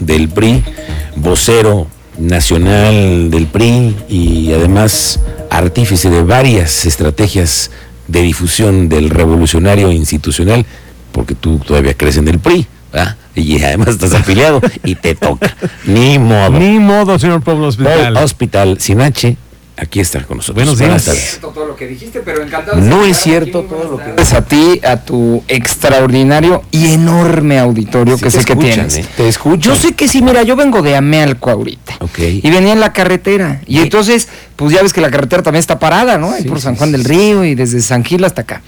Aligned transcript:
del 0.00 0.28
PRI, 0.28 0.62
vocero 1.16 1.86
nacional 2.18 3.30
del 3.30 3.46
PRI 3.46 3.96
y 4.08 4.52
además 4.52 5.20
artífice 5.50 6.10
de 6.10 6.22
varias 6.22 6.84
estrategias 6.86 7.70
de 8.06 8.22
difusión 8.22 8.88
del 8.88 9.10
revolucionario 9.10 9.92
institucional, 9.92 10.64
porque 11.12 11.34
tú 11.34 11.58
todavía 11.58 11.94
crees 11.94 12.16
en 12.16 12.28
el 12.28 12.38
PRI, 12.38 12.66
¿verdad? 12.92 13.16
y 13.34 13.62
además 13.62 13.88
estás 13.88 14.14
afiliado 14.14 14.60
y 14.84 14.94
te 14.94 15.14
toca. 15.14 15.54
Ni 15.84 16.18
modo. 16.18 16.58
Ni 16.58 16.78
modo, 16.78 17.18
señor 17.18 17.42
Pueblo 17.42 17.66
Hospital. 17.66 18.16
Hospital 18.16 18.80
sin 18.80 19.00
H 19.00 19.36
aquí 19.80 20.00
está 20.00 20.22
con 20.24 20.38
nosotros. 20.38 20.54
Buenos 20.56 20.78
días. 20.78 21.06
No 21.06 21.12
es 21.12 21.18
cierto 21.30 21.48
todo 21.48 21.66
lo 21.66 21.76
que 21.76 21.86
dijiste, 21.86 22.20
pero 22.20 22.42
encantado. 22.42 22.76
No 22.80 23.04
es 23.04 23.16
cierto 23.16 23.62
todo 23.62 23.84
lo 23.84 23.96
que 23.98 24.12
Gracias 24.12 24.32
a 24.32 24.42
ti, 24.42 24.80
a 24.84 24.96
tu 24.96 25.42
extraordinario 25.48 26.62
y 26.70 26.92
enorme 26.94 27.58
auditorio 27.58 28.16
Sí 28.16 28.24
que 28.24 28.30
sé 28.30 28.44
que 28.44 28.56
tienes. 28.56 28.96
¿eh? 28.96 29.04
Te 29.16 29.28
escuchan. 29.28 29.60
Yo 29.60 29.76
sé 29.76 29.92
que 29.94 30.08
sí, 30.08 30.22
mira, 30.22 30.42
yo 30.42 30.56
vengo 30.56 30.82
de 30.82 30.96
Amealco 30.96 31.50
ahorita. 31.50 31.96
Ok. 32.00 32.18
Y 32.18 32.50
venía 32.50 32.72
en 32.72 32.80
la 32.80 32.92
carretera. 32.92 33.60
Y 33.66 33.76
Sí. 33.76 33.82
entonces, 33.82 34.28
pues 34.56 34.72
ya 34.72 34.82
ves 34.82 34.92
que 34.92 35.00
la 35.00 35.10
carretera 35.10 35.42
también 35.42 35.60
está 35.60 35.78
parada, 35.78 36.18
¿no? 36.18 36.34
Sí, 36.36 36.44
por 36.44 36.60
San 36.60 36.76
Juan 36.76 36.90
sí, 36.90 36.96
del. 36.96 37.04
Río 37.04 37.44
y 37.44 37.54
desde 37.54 37.80
San 37.80 38.04
Gil 38.04 38.24
hasta 38.24 38.42
acá. 38.42 38.62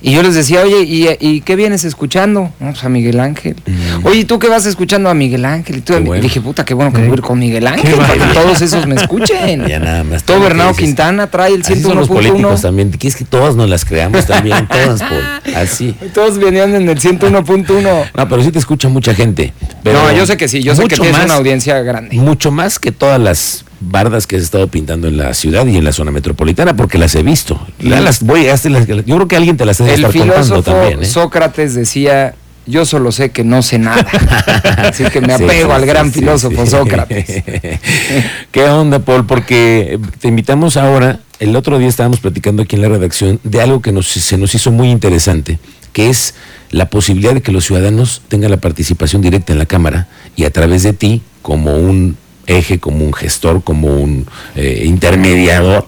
Y 0.00 0.12
yo 0.12 0.22
les 0.22 0.34
decía, 0.36 0.62
oye, 0.62 0.82
¿y, 0.82 1.08
y 1.18 1.40
qué 1.40 1.56
vienes 1.56 1.82
escuchando? 1.84 2.52
No, 2.60 2.70
pues 2.70 2.84
a 2.84 2.88
Miguel 2.88 3.18
Ángel. 3.18 3.56
Mm. 3.66 4.06
Oye, 4.06 4.20
¿y 4.20 4.24
tú 4.24 4.38
qué 4.38 4.48
vas 4.48 4.64
escuchando 4.64 5.10
a 5.10 5.14
Miguel 5.14 5.44
Ángel? 5.44 5.78
Y 5.78 5.80
tú, 5.80 5.94
bueno. 5.98 6.22
Dije, 6.22 6.40
puta, 6.40 6.64
qué 6.64 6.72
bueno 6.72 6.92
que 6.92 7.00
voy 7.00 7.10
a 7.10 7.12
ir 7.14 7.20
con 7.20 7.38
Miguel 7.40 7.66
Ángel, 7.66 7.94
para 7.96 8.14
que 8.14 8.32
todos 8.34 8.60
esos 8.60 8.86
me 8.86 8.94
escuchen. 8.94 9.64
Ya 9.68 9.80
nada 9.80 10.04
más. 10.04 10.22
Todo 10.22 10.38
Bernardo 10.40 10.74
Quintana 10.74 11.26
trae 11.28 11.52
el 11.54 11.62
Así 11.62 11.82
son 11.82 11.96
los 11.96 12.06
políticos 12.08 12.60
101.1. 12.60 12.62
también. 12.62 12.90
¿Quieres 12.92 13.16
que 13.16 13.24
todas 13.24 13.56
nos 13.56 13.68
las 13.68 13.84
creamos 13.84 14.24
también? 14.26 14.66
Todas, 14.70 15.00
Paul. 15.02 15.54
Así. 15.56 15.94
Todos 16.14 16.38
venían 16.38 16.74
en 16.76 16.88
el 16.88 16.98
101.1. 17.00 18.10
No, 18.16 18.28
pero 18.28 18.42
sí 18.44 18.52
te 18.52 18.58
escucha 18.60 18.88
mucha 18.88 19.14
gente. 19.14 19.52
Pero 19.82 20.00
No, 20.02 20.12
yo 20.12 20.26
sé 20.26 20.36
que 20.36 20.46
sí, 20.48 20.62
yo 20.62 20.74
sé 20.76 20.84
que 20.86 20.94
tienes 20.96 21.12
más- 21.12 21.24
una 21.24 21.34
audiencia 21.34 21.80
grande. 21.82 22.14
Mucho 22.16 22.50
más 22.50 22.78
que 22.78 22.92
todas 22.92 23.20
las 23.20 23.64
bardas 23.80 24.26
que 24.26 24.36
has 24.36 24.42
estado 24.42 24.68
pintando 24.68 25.08
en 25.08 25.16
la 25.16 25.32
ciudad 25.34 25.66
y 25.66 25.76
en 25.76 25.84
la 25.84 25.92
zona 25.92 26.10
metropolitana, 26.10 26.74
porque 26.76 26.98
las 26.98 27.14
he 27.14 27.22
visto. 27.22 27.60
Las 27.80 28.22
voy, 28.22 28.48
hazte 28.48 28.70
las- 28.70 28.86
yo 28.86 28.96
creo 29.16 29.28
que 29.28 29.36
alguien 29.36 29.56
te 29.56 29.64
las 29.64 29.78
debe 29.78 29.94
El 29.94 30.04
estar 30.04 30.12
contando 30.12 30.44
filósofo 30.44 30.62
también. 30.70 31.02
¿eh? 31.02 31.06
Sócrates 31.06 31.74
decía, 31.74 32.34
yo 32.66 32.84
solo 32.84 33.12
sé 33.12 33.30
que 33.30 33.44
no 33.44 33.62
sé 33.62 33.78
nada. 33.78 34.00
Así 34.78 35.04
que 35.04 35.20
me 35.20 35.32
apego 35.32 35.70
sí, 35.70 35.74
al 35.76 35.86
gran 35.86 36.12
sí, 36.12 36.20
filósofo. 36.20 36.66
Sócrates. 36.66 37.42
¿Qué 38.50 38.64
onda, 38.64 38.98
Paul? 39.00 39.26
Porque 39.26 39.98
te 40.20 40.28
invitamos 40.28 40.76
ahora, 40.76 41.20
el 41.38 41.54
otro 41.56 41.78
día 41.78 41.88
estábamos 41.88 42.20
platicando 42.20 42.62
aquí 42.62 42.76
en 42.76 42.82
la 42.82 42.88
redacción 42.88 43.40
de 43.44 43.60
algo 43.60 43.80
que 43.80 43.92
nos, 43.92 44.08
se 44.08 44.36
nos 44.38 44.54
hizo 44.54 44.70
muy 44.72 44.90
interesante, 44.90 45.58
que 45.92 46.10
es 46.10 46.34
la 46.70 46.90
posibilidad 46.90 47.32
de 47.34 47.42
que 47.42 47.52
los 47.52 47.64
ciudadanos 47.64 48.22
tengan 48.28 48.50
la 48.50 48.56
participación 48.58 49.22
directa 49.22 49.52
en 49.52 49.58
la 49.58 49.66
Cámara 49.66 50.08
y 50.36 50.44
a 50.44 50.50
través 50.50 50.82
de 50.82 50.92
ti, 50.92 51.22
como 51.42 51.76
un 51.76 52.16
eje, 52.48 52.80
como 52.80 53.04
un 53.04 53.12
gestor, 53.12 53.62
como 53.62 53.88
un 53.88 54.26
eh, 54.56 54.82
intermediador, 54.84 55.86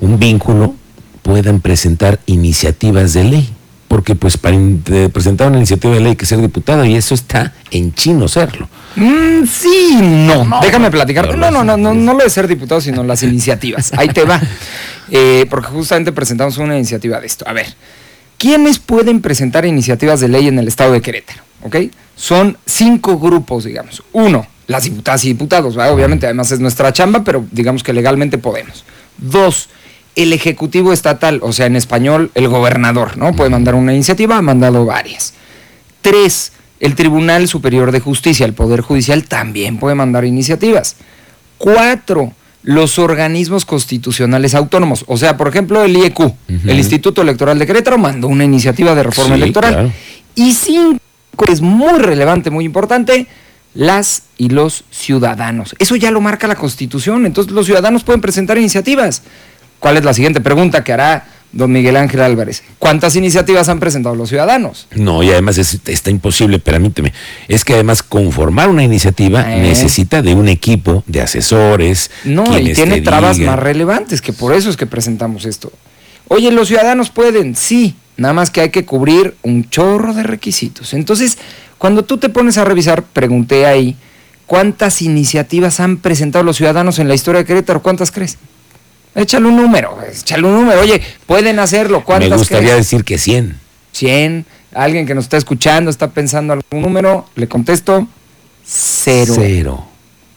un 0.00 0.18
vínculo, 0.20 0.74
puedan 1.22 1.60
presentar 1.60 2.20
iniciativas 2.26 3.14
de 3.14 3.24
ley. 3.24 3.50
Porque 3.88 4.14
pues 4.14 4.36
para 4.36 4.56
presentar 5.12 5.48
una 5.48 5.58
iniciativa 5.58 5.94
de 5.94 6.00
ley 6.00 6.10
hay 6.10 6.16
que 6.16 6.26
ser 6.26 6.40
diputado 6.40 6.84
y 6.84 6.94
eso 6.94 7.14
está 7.14 7.52
en 7.70 7.94
chino 7.94 8.28
serlo. 8.28 8.68
Mm, 8.96 9.46
sí, 9.46 9.98
no. 10.00 10.60
Déjame 10.60 10.90
platicar. 10.90 11.36
No, 11.36 11.50
no, 11.50 11.64
no, 11.64 11.76
no, 11.76 11.94
no 11.94 12.12
lo 12.14 12.24
de 12.24 12.30
ser 12.30 12.48
diputado, 12.48 12.80
sino 12.80 13.04
las 13.04 13.22
iniciativas. 13.22 13.92
Ahí 13.96 14.08
te 14.08 14.24
va. 14.24 14.40
Eh, 15.10 15.44
porque 15.50 15.68
justamente 15.68 16.12
presentamos 16.12 16.56
una 16.56 16.76
iniciativa 16.76 17.20
de 17.20 17.26
esto. 17.26 17.46
A 17.46 17.52
ver, 17.52 17.66
¿quiénes 18.38 18.78
pueden 18.78 19.20
presentar 19.20 19.66
iniciativas 19.66 20.18
de 20.20 20.28
ley 20.28 20.48
en 20.48 20.58
el 20.58 20.66
estado 20.66 20.92
de 20.94 21.02
Querétaro? 21.02 21.42
¿Ok? 21.62 21.76
Son 22.16 22.56
cinco 22.64 23.18
grupos, 23.18 23.64
digamos. 23.64 24.02
Uno, 24.12 24.46
las 24.66 24.84
diputadas 24.84 25.24
y 25.24 25.28
diputados, 25.28 25.76
¿verdad? 25.76 25.92
Obviamente, 25.92 26.26
además 26.26 26.50
es 26.52 26.60
nuestra 26.60 26.92
chamba, 26.92 27.22
pero 27.24 27.44
digamos 27.50 27.82
que 27.82 27.92
legalmente 27.92 28.38
podemos. 28.38 28.84
Dos, 29.18 29.68
el 30.16 30.32
Ejecutivo 30.32 30.92
Estatal, 30.92 31.40
o 31.42 31.52
sea, 31.52 31.66
en 31.66 31.76
español, 31.76 32.30
el 32.34 32.48
gobernador, 32.48 33.16
¿no? 33.16 33.34
Puede 33.34 33.50
mandar 33.50 33.74
una 33.74 33.92
iniciativa, 33.92 34.36
ha 34.38 34.42
mandado 34.42 34.84
varias. 34.84 35.34
Tres, 36.00 36.52
el 36.80 36.94
Tribunal 36.94 37.48
Superior 37.48 37.92
de 37.92 38.00
Justicia, 38.00 38.46
el 38.46 38.52
Poder 38.54 38.80
Judicial, 38.80 39.24
también 39.24 39.78
puede 39.78 39.94
mandar 39.94 40.24
iniciativas. 40.24 40.96
Cuatro, 41.58 42.32
los 42.62 42.98
organismos 42.98 43.64
constitucionales 43.64 44.54
autónomos. 44.54 45.04
O 45.08 45.16
sea, 45.16 45.36
por 45.36 45.48
ejemplo, 45.48 45.82
el 45.84 45.96
IEQ, 45.96 46.20
el 46.48 46.78
Instituto 46.78 47.22
Electoral 47.22 47.58
de 47.58 47.66
Querétaro, 47.66 47.98
mandó 47.98 48.28
una 48.28 48.44
iniciativa 48.44 48.94
de 48.94 49.02
reforma 49.02 49.36
Sí, 49.36 49.42
electoral. 49.42 49.72
claro. 49.72 49.92
Y 50.34 50.52
cinco, 50.52 51.00
es 51.50 51.60
muy 51.60 51.98
relevante, 51.98 52.50
muy 52.50 52.64
importante, 52.64 53.26
las 53.74 54.22
y 54.38 54.48
los 54.50 54.84
ciudadanos. 54.90 55.74
Eso 55.78 55.96
ya 55.96 56.10
lo 56.10 56.20
marca 56.20 56.46
la 56.46 56.54
Constitución. 56.54 57.26
Entonces, 57.26 57.52
los 57.52 57.66
ciudadanos 57.66 58.04
pueden 58.04 58.20
presentar 58.20 58.56
iniciativas. 58.58 59.22
¿Cuál 59.80 59.96
es 59.96 60.04
la 60.04 60.14
siguiente 60.14 60.40
pregunta 60.40 60.82
que 60.84 60.92
hará 60.92 61.26
don 61.52 61.70
Miguel 61.70 61.96
Ángel 61.96 62.20
Álvarez? 62.22 62.62
¿Cuántas 62.78 63.14
iniciativas 63.16 63.68
han 63.68 63.80
presentado 63.80 64.14
los 64.14 64.28
ciudadanos? 64.28 64.86
No, 64.94 65.22
y 65.22 65.30
además 65.30 65.58
es- 65.58 65.78
está 65.86 66.10
imposible, 66.10 66.58
permíteme. 66.58 67.12
Es 67.48 67.64
que 67.64 67.74
además 67.74 68.02
conformar 68.02 68.68
una 68.70 68.82
iniciativa 68.84 69.42
Eh. 69.54 69.60
necesita 69.60 70.22
de 70.22 70.34
un 70.34 70.48
equipo 70.48 71.04
de 71.06 71.20
asesores. 71.20 72.10
No, 72.24 72.56
y 72.58 72.72
tiene 72.72 73.02
trabas 73.02 73.36
digan. 73.36 73.54
más 73.54 73.62
relevantes, 73.62 74.22
que 74.22 74.32
por 74.32 74.54
eso 74.54 74.70
es 74.70 74.76
que 74.76 74.86
presentamos 74.86 75.44
esto. 75.44 75.70
Oye, 76.28 76.50
los 76.50 76.68
ciudadanos 76.68 77.10
pueden, 77.10 77.54
sí, 77.54 77.94
nada 78.16 78.32
más 78.32 78.50
que 78.50 78.62
hay 78.62 78.70
que 78.70 78.84
cubrir 78.86 79.36
un 79.42 79.68
chorro 79.68 80.14
de 80.14 80.22
requisitos. 80.22 80.94
Entonces, 80.94 81.36
cuando 81.84 82.02
tú 82.02 82.16
te 82.16 82.30
pones 82.30 82.56
a 82.56 82.64
revisar, 82.64 83.02
pregunté 83.02 83.66
ahí, 83.66 83.94
¿cuántas 84.46 85.02
iniciativas 85.02 85.80
han 85.80 85.98
presentado 85.98 86.42
los 86.42 86.56
ciudadanos 86.56 86.98
en 86.98 87.08
la 87.08 87.14
historia 87.14 87.40
de 87.40 87.44
Querétaro? 87.44 87.82
¿Cuántas 87.82 88.10
crees? 88.10 88.38
Échale 89.14 89.48
un 89.48 89.56
número, 89.56 89.98
échale 90.10 90.46
un 90.46 90.54
número. 90.54 90.80
Oye, 90.80 91.02
pueden 91.26 91.58
hacerlo. 91.58 92.02
¿Cuántas 92.02 92.30
Me 92.30 92.36
gustaría 92.38 92.70
crees? 92.70 92.86
decir 92.86 93.04
que 93.04 93.18
100. 93.18 93.58
100. 93.92 94.46
Alguien 94.72 95.06
que 95.06 95.14
nos 95.14 95.24
está 95.24 95.36
escuchando 95.36 95.90
está 95.90 96.08
pensando 96.08 96.54
algún 96.54 96.80
número, 96.80 97.26
le 97.34 97.48
contesto, 97.48 98.08
cero. 98.64 99.34
Cero. 99.36 99.86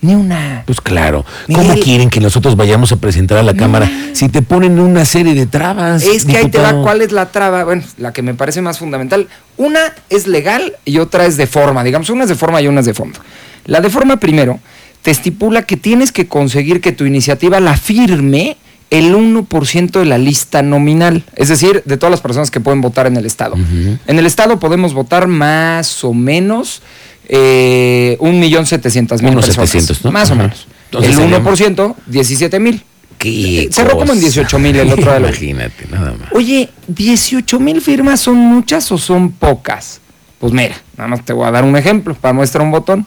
Ni 0.08 0.16
una. 0.16 0.64
Pues 0.66 0.80
claro. 0.80 1.26
¿Cómo 1.54 1.74
quieren 1.76 2.10
que 2.10 2.22
nosotros 2.22 2.56
vayamos 2.56 2.94
a 2.94 2.96
presentar 2.96 3.38
a 3.40 3.44
la 3.44 3.54
Cámara 3.56 3.92
si 4.14 4.30
te 4.30 4.42
ponen 4.42 4.80
una 4.80 5.04
serie 5.04 5.34
de 5.34 5.48
trabas? 5.48 6.02
Es 6.04 6.24
que 6.24 6.38
ahí 6.38 6.50
te 6.50 6.60
va 6.60 6.82
cuál 6.82 7.02
es 7.02 7.12
la 7.12 7.30
traba, 7.30 7.66
bueno, 7.66 7.84
la 7.98 8.14
que 8.14 8.22
me 8.22 8.34
parece 8.34 8.62
más 8.62 8.80
fundamental. 8.80 9.28
Una 9.58 9.82
es 10.10 10.26
legal 10.26 10.78
y 10.86 11.00
otra 11.00 11.26
es 11.26 11.36
de 11.36 11.46
forma, 11.46 11.84
digamos, 11.84 12.10
una 12.10 12.24
es 12.24 12.30
de 12.30 12.36
forma 12.36 12.62
y 12.62 12.70
una 12.70 12.80
es 12.80 12.86
de 12.86 12.94
fondo. 12.94 13.20
La 13.66 13.82
de 13.82 13.90
forma 13.90 14.16
primero 14.16 14.62
te 15.02 15.12
estipula 15.12 15.64
que 15.64 15.76
tienes 15.76 16.14
que 16.14 16.30
conseguir 16.30 16.80
que 16.80 16.94
tu 16.94 17.04
iniciativa 17.04 17.60
la 17.60 17.76
firme 17.76 18.56
el 18.90 19.14
1% 19.14 19.92
de 19.92 20.06
la 20.06 20.18
lista 20.18 20.62
nominal, 20.62 21.26
es 21.36 21.50
decir, 21.50 21.84
de 21.84 21.98
todas 21.98 22.12
las 22.12 22.22
personas 22.22 22.50
que 22.50 22.62
pueden 22.62 22.80
votar 22.80 23.08
en 23.08 23.18
el 23.18 23.26
Estado. 23.26 23.56
En 23.56 24.20
el 24.20 24.26
Estado 24.26 24.58
podemos 24.58 24.94
votar 24.94 25.28
más 25.28 26.06
o 26.06 26.14
menos 26.14 26.82
eh, 27.30 28.16
un 28.20 28.40
millón 28.40 28.66
setecientos 28.66 29.22
mil 29.22 29.32
Unos 29.32 29.46
personas. 29.46 29.70
700, 29.70 30.06
¿no? 30.06 30.12
Más 30.12 30.32
o 30.32 30.36
menos. 30.36 30.68
Entonces 30.86 31.12
el 31.12 31.18
serían- 31.18 31.44
1%, 31.44 31.96
17 32.08 32.60
mil. 32.60 32.84
Qué 33.18 33.68
Cerró 33.72 33.92
como 33.98 34.04
en 34.14 34.20
cosa. 34.20 34.20
18 34.22 34.60
mil 34.60 34.76
el 34.76 34.92
otro 34.92 35.12
de 35.12 35.20
Imagínate, 35.20 35.88
nada 35.92 36.12
más. 36.14 36.30
Oye, 36.34 36.70
18 36.88 37.60
mil 37.60 37.82
firmas 37.82 38.20
son 38.22 38.38
muchas 38.38 38.92
o 38.92 38.98
son 38.98 39.32
pocas? 39.32 40.00
Pues 40.40 40.54
mira, 40.54 40.76
nada 40.98 41.10
más 41.10 41.26
te 41.26 41.34
voy 41.34 41.48
a 41.48 41.52
dar 41.52 41.64
un 41.64 41.76
ejemplo 41.76 42.14
para 42.16 42.34
muestra 42.34 42.62
un 42.64 42.72
botón. 42.72 43.06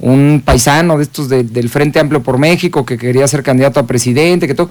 Un 0.00 0.42
paisano 0.44 0.96
de 0.98 1.04
estos 1.04 1.28
de- 1.28 1.44
del 1.44 1.68
Frente 1.68 2.00
Amplio 2.00 2.22
por 2.24 2.36
México 2.38 2.84
que 2.84 2.98
quería 2.98 3.26
ser 3.28 3.44
candidato 3.44 3.78
a 3.78 3.86
presidente, 3.86 4.48
que 4.48 4.54
todo, 4.54 4.68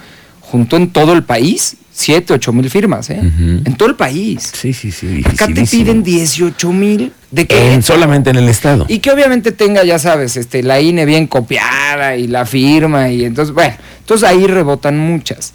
juntó 0.52 0.78
en 0.78 0.90
todo 0.92 1.14
el 1.14 1.24
país 1.24 1.78
7, 1.94 2.34
8 2.34 2.54
mil 2.54 2.70
firmas, 2.70 3.10
¿eh? 3.10 3.20
En 3.20 3.76
todo 3.76 3.90
el 3.90 3.96
país. 3.96 4.52
Sí, 4.54 4.74
sí, 4.74 4.92
sí. 4.92 5.22
Acá 5.26 5.48
te 5.48 5.66
piden 5.66 6.04
18 6.04 6.72
mil 6.72 7.12
de 7.32 7.46
que 7.48 7.74
En- 7.74 7.84
solamente 7.84 8.30
en 8.30 8.38
el 8.38 8.50
Estado. 8.50 8.86
y 8.88 9.00
que 9.00 9.12
obviamente 9.12 9.52
tenga, 9.52 9.84
ya 9.84 10.00
sabes, 10.00 10.36
este, 10.38 10.64
la 10.64 10.80
INE 10.82 11.06
bien 11.06 11.28
copiada 11.28 12.16
y 12.16 12.28
la 12.28 12.46
firma 12.46 13.10
y 13.10 13.26
entonces, 13.26 13.54
bueno, 13.54 13.76
entonces 14.00 14.28
ahí 14.28 14.48
rebotan 14.48 14.98
muchas. 14.98 15.54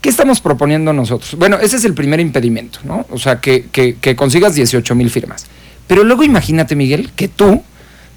¿Qué 0.00 0.08
estamos 0.08 0.40
proponiendo 0.40 0.92
nosotros? 0.92 1.36
Bueno, 1.36 1.58
ese 1.60 1.76
es 1.76 1.84
el 1.84 1.94
primer 1.94 2.18
impedimento, 2.20 2.80
¿no? 2.84 3.06
O 3.10 3.18
sea, 3.18 3.40
que, 3.40 3.66
que- 3.70 3.96
que 4.00 4.16
consigas 4.16 4.54
18 4.54 4.94
mil 4.94 5.10
firmas. 5.10 5.46
Pero 5.86 6.04
luego 6.04 6.22
imagínate, 6.24 6.74
Miguel, 6.74 7.10
que 7.14 7.28
tú 7.28 7.62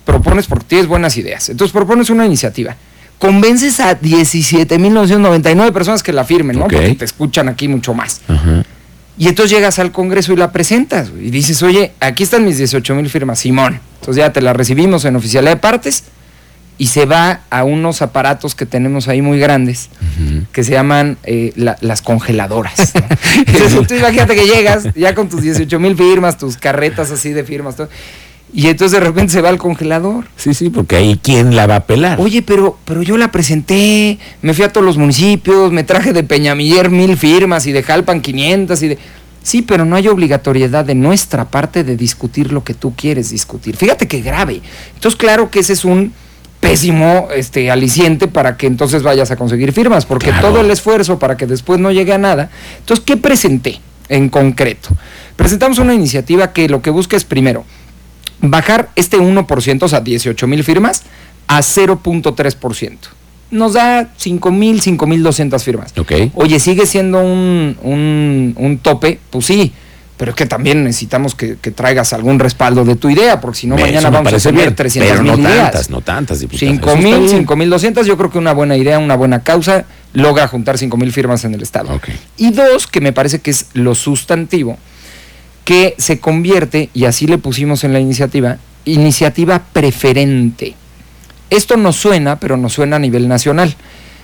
propones, 0.05 0.47
porque 0.47 0.65
tienes 0.67 0.87
buenas 0.87 1.17
ideas, 1.17 1.49
entonces 1.49 1.73
propones 1.73 2.09
una 2.09 2.25
iniciativa, 2.25 2.75
convences 3.19 3.79
a 3.79 3.99
17.999 3.99 5.71
personas 5.71 6.03
que 6.03 6.13
la 6.13 6.23
firmen, 6.25 6.57
¿no? 6.57 6.63
Porque 6.63 6.95
te 6.95 7.05
escuchan 7.05 7.49
aquí 7.49 7.67
mucho 7.67 7.93
más. 7.93 8.21
Ajá. 8.27 8.63
Y 9.17 9.29
entonces 9.29 9.55
llegas 9.55 9.79
al 9.79 9.91
Congreso 9.93 10.33
y 10.33 10.35
la 10.35 10.51
presentas 10.51 11.09
y 11.17 11.29
dices, 11.29 11.63
oye, 11.63 11.93
aquí 12.01 12.23
están 12.23 12.43
mis 12.43 12.57
18 12.57 12.95
mil 12.95 13.09
firmas, 13.09 13.39
Simón. 13.39 13.79
Entonces 14.01 14.17
ya 14.23 14.33
te 14.33 14.41
la 14.41 14.51
recibimos 14.51 15.05
en 15.05 15.15
oficialidad 15.15 15.53
de 15.53 15.57
partes 15.57 16.03
y 16.77 16.87
se 16.87 17.05
va 17.05 17.39
a 17.49 17.63
unos 17.63 18.01
aparatos 18.01 18.53
que 18.55 18.65
tenemos 18.65 19.07
ahí 19.07 19.21
muy 19.21 19.39
grandes 19.39 19.89
que 20.51 20.65
se 20.65 20.71
llaman 20.71 21.17
eh, 21.23 21.53
la- 21.55 21.77
las 21.79 22.01
congeladoras. 22.01 22.93
¿no? 22.95 23.01
Entonces 23.47 23.87
tú 23.87 23.95
imagínate 23.95 24.35
que 24.35 24.45
llegas 24.45 24.89
ya 24.93 25.15
con 25.15 25.29
tus 25.29 25.41
18 25.41 25.79
mil 25.79 25.95
firmas, 25.95 26.37
tus 26.37 26.57
carretas 26.57 27.09
así 27.11 27.29
de 27.31 27.45
firmas, 27.45 27.77
todo, 27.77 27.87
Y 28.53 28.67
entonces 28.67 28.93
de 28.97 29.05
repente 29.05 29.33
se 29.33 29.41
va 29.41 29.49
al 29.49 29.57
congelador. 29.57 30.25
Sí, 30.37 30.53
sí, 30.53 30.69
porque 30.69 30.95
ahí 30.95 31.19
quién 31.21 31.55
la 31.55 31.67
va 31.67 31.77
a 31.77 31.79
pelar. 31.85 32.21
Oye, 32.21 32.41
pero, 32.41 32.77
pero 32.85 33.01
yo 33.01 33.17
la 33.17 33.31
presenté, 33.31 34.17
me 34.41 34.53
fui 34.53 34.63
a 34.63 34.71
todos 34.71 34.85
los 34.85 34.97
municipios, 34.97 35.71
me 35.73 35.83
traje 35.83 36.13
de 36.13 36.23
Peñamiller 36.23 36.89
mil 36.89 37.17
firmas 37.17 37.67
y 37.67 37.73
de 37.73 37.83
Jalpan 37.83 38.21
500 38.21 38.81
y 38.83 38.87
de... 38.89 38.97
Sí, 39.43 39.61
pero 39.61 39.85
no 39.85 39.95
hay 39.95 40.07
obligatoriedad 40.07 40.85
de 40.85 40.95
nuestra 40.95 41.45
parte 41.45 41.83
de 41.83 41.95
discutir 41.97 42.51
lo 42.51 42.63
que 42.63 42.73
tú 42.73 42.93
quieres 42.95 43.29
discutir. 43.29 43.75
Fíjate 43.75 44.07
qué 44.07 44.21
grave. 44.21 44.61
Entonces, 44.95 45.17
claro 45.19 45.51
que 45.51 45.59
ese 45.59 45.73
es 45.73 45.85
un 45.85 46.13
pésimo 46.59 47.27
este, 47.35 47.69
aliciente 47.69 48.27
para 48.27 48.57
que 48.57 48.65
entonces 48.65 49.03
vayas 49.03 49.29
a 49.29 49.35
conseguir 49.35 49.71
firmas, 49.71 50.05
porque 50.05 50.27
Claro. 50.31 50.47
todo 50.49 50.61
el 50.61 50.71
esfuerzo 50.71 51.19
para 51.19 51.37
que 51.37 51.45
después 51.45 51.79
no 51.79 51.91
llegue 51.91 52.13
a 52.13 52.17
nada. 52.17 52.49
Entonces, 52.79 53.05
¿qué 53.05 53.17
presenté 53.17 53.79
en 54.09 54.29
concreto? 54.29 54.89
Presentamos 55.35 55.77
una 55.77 55.93
iniciativa 55.93 56.51
que 56.53 56.67
lo 56.69 56.81
que 56.81 56.89
busca 56.89 57.15
es, 57.15 57.23
primero, 57.23 57.65
bajar 58.41 58.89
este 58.95 59.17
1%, 59.17 59.83
o 59.83 59.87
sea, 59.87 59.99
18 60.01 60.47
mil 60.47 60.63
firmas, 60.63 61.03
a 61.47 61.59
0.3%. 61.61 62.97
Nos 63.51 63.73
da 63.73 64.09
5 64.17 64.51
mil, 64.51 64.81
5 64.81 65.05
mil 65.07 65.23
200 65.23 65.63
firmas. 65.63 65.93
Ok. 65.97 66.11
Oye, 66.33 66.59
sigue 66.59 66.85
siendo 66.85 67.19
un, 67.21 67.77
un- 67.83 68.55
un 68.57 68.77
tope, 68.79 69.19
pues 69.29 69.45
sí, 69.45 69.71
pero 70.17 70.31
es 70.31 70.35
que 70.37 70.45
también 70.45 70.83
necesitamos 70.83 71.35
que, 71.35 71.57
que 71.61 71.71
traigas 71.71 72.11
algún 72.13 72.39
respaldo 72.39 72.83
de 72.85 72.95
tu 72.95 73.09
idea, 73.09 73.39
porque 73.41 73.59
si 73.59 73.67
no, 73.67 73.75
mañana 73.77 74.09
vamos 74.09 74.33
a 74.33 74.37
tener 74.39 74.61
bien, 74.63 74.75
300 74.75 75.11
pero 75.11 75.23
mil 75.23 75.31
no 75.43 75.49
ideas. 75.49 75.63
tantas, 75.71 75.89
no 75.89 76.01
tantas, 76.01 76.39
diputado. 76.39 76.71
5 76.71 76.85
Eso 76.87 76.95
está 76.97 77.07
mil, 77.09 77.17
bien. 77.19 77.37
5 77.41 77.55
mil 77.55 77.69
200, 77.69 78.07
yo 78.07 78.17
creo 78.17 78.31
que 78.31 78.37
una 78.39 78.53
buena 78.53 78.75
idea, 78.77 78.97
una 78.97 79.15
buena 79.15 79.43
causa, 79.43 79.85
logra 80.13 80.47
juntar 80.47 80.77
5 80.77 80.97
mil 80.97 81.11
firmas 81.11 81.43
en 81.45 81.53
el 81.53 81.61
Estado. 81.61 81.99
Y 82.37 82.51
dos, 82.51 82.87
que 82.87 82.99
me 83.01 83.13
parece 83.13 83.39
que 83.39 83.51
es 83.51 83.67
lo 83.73 83.93
sustantivo, 83.93 84.77
que 85.65 85.95
se 85.97 86.19
convierte, 86.19 86.89
y 86.93 87.05
así 87.05 87.27
le 87.27 87.37
pusimos 87.37 87.83
en 87.83 87.91
la 87.91 87.99
iniciativa, 87.99 88.57
iniciativa 88.85 89.63
preferente. 89.73 90.75
Esto 91.49 91.75
nos 91.75 91.97
suena, 91.97 92.39
pero 92.39 92.55
nos 92.55 92.73
suena 92.73 92.95
a 92.95 92.99
nivel 92.99 93.27
nacional. 93.27 93.75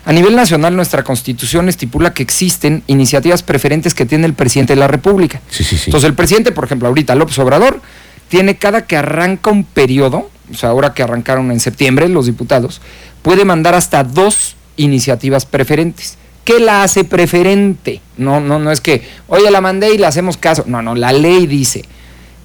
A 0.05 0.13
nivel 0.13 0.35
nacional, 0.35 0.75
nuestra 0.75 1.03
constitución 1.03 1.67
estipula 1.67 2.13
que 2.13 2.23
existen 2.23 2.83
iniciativas 2.87 3.43
preferentes 3.43 3.93
que 3.93 4.05
tiene 4.05 4.25
el 4.25 4.33
presidente 4.33 4.73
de 4.73 4.79
la 4.79 4.87
República. 4.87 5.41
Sí, 5.49 5.63
sí, 5.63 5.77
sí. 5.77 5.85
Entonces, 5.87 6.09
el 6.09 6.15
presidente, 6.15 6.51
por 6.51 6.65
ejemplo, 6.65 6.87
ahorita 6.87 7.15
López 7.15 7.37
Obrador, 7.39 7.81
tiene 8.29 8.57
cada 8.57 8.85
que 8.85 8.97
arranca 8.97 9.51
un 9.51 9.63
periodo, 9.63 10.29
o 10.51 10.55
sea, 10.55 10.69
ahora 10.69 10.93
que 10.93 11.03
arrancaron 11.03 11.51
en 11.51 11.59
septiembre 11.59 12.07
los 12.07 12.27
diputados, 12.27 12.81
puede 13.21 13.45
mandar 13.45 13.75
hasta 13.75 14.03
dos 14.03 14.55
iniciativas 14.77 15.45
preferentes. 15.45 16.17
¿Qué 16.43 16.59
la 16.59 16.83
hace 16.83 17.03
preferente? 17.03 18.01
No, 18.17 18.39
no, 18.39 18.59
no 18.59 18.71
es 18.71 18.81
que, 18.81 19.03
oye, 19.27 19.51
la 19.51 19.61
mandé 19.61 19.93
y 19.93 19.97
le 19.97 20.07
hacemos 20.07 20.37
caso. 20.37 20.63
No, 20.67 20.81
no, 20.81 20.95
la 20.95 21.11
ley 21.13 21.45
dice 21.47 21.83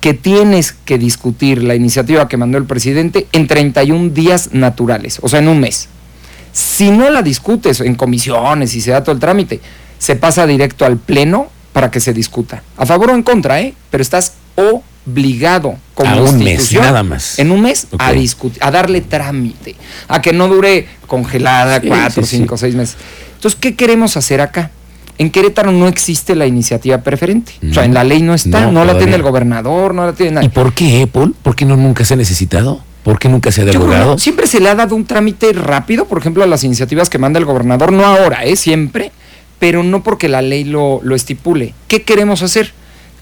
que 0.01 0.15
tienes 0.15 0.73
que 0.73 0.99
discutir 0.99 1.63
la 1.63 1.75
iniciativa 1.75 2.29
que 2.29 2.37
mandó 2.37 2.59
el 2.59 2.65
presidente 2.65 3.27
en 3.33 3.47
31 3.47 4.11
días 4.11 4.53
naturales, 4.53 5.19
o 5.23 5.29
sea, 5.29 5.41
en 5.41 5.49
un 5.49 5.61
mes. 5.61 5.89
Si 6.53 6.91
no 6.91 7.11
la 7.11 7.23
discutes 7.23 7.81
en 7.81 7.95
comisiones 7.95 8.75
y 8.75 8.81
se 8.81 8.91
da 8.91 9.03
todo 9.03 9.15
el 9.15 9.21
trámite, 9.21 9.61
se 9.99 10.17
pasa 10.17 10.47
directo 10.47 10.85
al 10.85 10.99
pleno 10.99 11.49
para 11.73 11.91
que 11.91 12.01
se 12.01 12.13
discuta. 12.13 12.63
A 12.77 12.87
favor 12.87 13.11
o 13.11 13.15
en 13.15 13.23
contra, 13.23 13.61
¿eh? 13.61 13.75
Pero 13.91 14.03
estás 14.03 14.35
obligado 15.07 15.77
como 15.95 16.11
A 16.11 16.23
un 16.23 16.39
mes, 16.39 16.73
nada 16.75 17.03
más. 17.03 17.39
En 17.39 17.51
un 17.51 17.63
mes 17.63 17.87
a 17.99 18.13
discutir, 18.13 18.63
a 18.63 18.71
darle 18.71 19.01
trámite, 19.01 19.77
a 20.09 20.21
que 20.21 20.33
no 20.33 20.49
dure 20.49 20.87
congelada 21.07 21.81
Sí, 21.81 21.89
cuatro, 21.89 22.23
sí, 22.23 22.31
sí. 22.31 22.37
cinco, 22.39 22.57
seis 22.57 22.75
meses. 22.75 22.97
Entonces, 23.35 23.59
¿qué 23.61 23.75
queremos 23.75 24.17
hacer 24.17 24.41
acá? 24.41 24.71
En 25.19 25.31
Querétaro 25.31 25.73
no 25.73 25.89
existe 25.89 26.35
la 26.35 26.47
iniciativa 26.47 26.99
preferente. 26.99 27.53
O 27.71 27.73
sea, 27.73 27.85
en 27.85 27.95
la 27.95 28.05
ley 28.05 28.21
no 28.21 28.35
está, 28.35 28.61
No, 28.61 28.73
no, 28.73 28.85
la 28.85 28.99
tiene 28.99 29.15
el 29.15 29.23
gobernador, 29.23 29.95
no 29.95 30.05
la 30.05 30.13
tiene 30.13 30.33
nadie. 30.33 30.47
¿Y 30.47 30.51
por 30.51 30.75
qué, 30.75 31.09
Paul? 31.11 31.35
¿Por 31.43 31.57
qué 31.57 31.65
no 31.65 31.77
nunca 31.77 32.05
se 32.05 32.15
ha 32.15 32.17
necesitado? 32.17 32.83
¿Por 33.03 33.19
qué 33.19 33.29
nunca 33.29 33.51
se 33.53 33.63
ha 33.63 33.65
derogado? 33.65 34.13
no, 34.13 34.19
siempre 34.19 34.47
se 34.47 34.61
le 34.61 34.69
ha 34.69 34.75
dado 34.75 34.95
un 34.97 35.07
trámite 35.07 35.53
rápido, 35.53 36.07
por 36.07 36.19
ejemplo, 36.19 36.43
a 36.43 36.47
las 36.47 36.65
iniciativas 36.65 37.09
que 37.09 37.19
manda 37.19 37.39
el 37.39 37.45
gobernador, 37.45 37.93
no 37.93 38.05
ahora, 38.05 38.45
¿eh? 38.45 38.57
siempre, 38.57 39.13
pero 39.59 39.83
no 39.85 40.03
porque 40.03 40.29
la 40.29 40.43
ley 40.43 40.65
lo, 40.65 41.01
lo 41.03 41.15
estipule. 41.15 41.73
¿Qué 41.89 42.03
queremos 42.03 42.43
hacer? 42.43 42.73